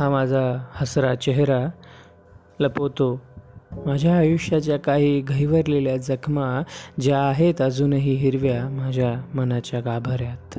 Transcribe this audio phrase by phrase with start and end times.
[0.00, 1.70] हा माझा हसरा चेहरा
[2.60, 3.20] लपवतो.
[3.86, 6.62] माझ्या आयुष्याच्या काही घैवरलेल्या जखमा
[7.00, 10.58] ज्या आहेत अजूनही हिरव्या माझ्या मनाच्या गाभाऱ्यात.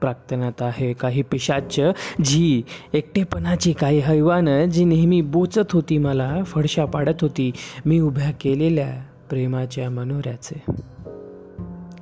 [0.00, 1.80] प्राक्तनात आहे काही पिशाच
[2.24, 2.62] जी
[2.92, 7.50] एकटेपणाची काही हैवानं जी नेहमी बोचत होती मला फडशा पाडत होती
[7.86, 10.64] मी उभ्या केलेल्या प्रेमाच्या मनोऱ्याचे.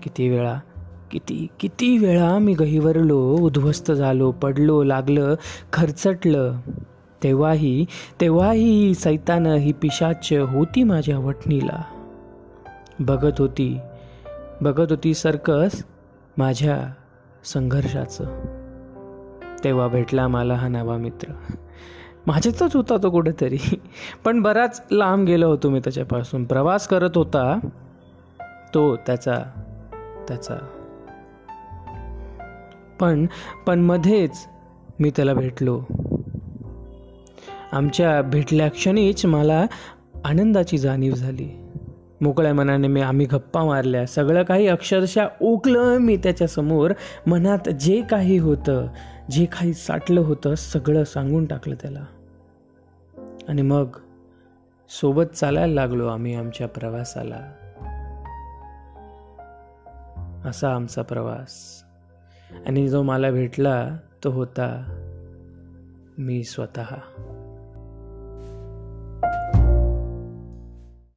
[0.02, 0.60] किती वेळा
[1.14, 5.34] किती किती वेळा मी गहिवरलो उद्ध्वस्त झालो पडलो लागलं
[5.72, 6.56] खरचटलं.
[7.22, 7.84] तेव्हाही
[8.20, 11.82] तेव्हाही सैतानं ही पिशाच होती माझ्या वठणीला.
[13.00, 13.78] बघत होती
[14.60, 15.84] बघत होती सर्कस
[16.38, 16.92] माझ्या
[17.44, 18.24] संघर्षाचं.
[19.64, 21.32] तेव्हा भेटला मला हा नवा मित्र.
[22.26, 23.58] माझ्यातच होता तो कुठेतरी.
[24.24, 26.44] पण बराच लांब गेलो होतो मी त्याच्यापासून.
[26.44, 27.58] प्रवास करत होता
[28.74, 29.38] तो त्याचा
[30.28, 30.56] त्याचा
[33.00, 33.26] पण
[33.66, 34.46] पण मध्येच
[35.00, 35.82] मी त्याला भेटलो.
[37.72, 39.66] आमच्या भेटल्या क्षणीच मला
[40.24, 41.60] आनंदाची जाणीव झाली.
[42.20, 44.06] मोकळ्या मनाने मी आम्ही गप्पा मारल्या.
[44.06, 46.92] सगळं काही अक्षरशः ओकलं मी त्याच्यासमोर
[47.26, 48.86] मनात जे काही होतं
[49.30, 52.04] जे काही साठलं होतं सगळं सांगून टाकलं त्याला.
[53.48, 53.86] आणि मग
[55.00, 57.40] सोबत चालायला लागलो आम्ही आमच्या प्रवासाला.
[60.44, 61.82] असा आमचा प्रवास.
[62.66, 64.68] आणि जो मला भेटला तो होता
[66.18, 66.84] मी स्वतः.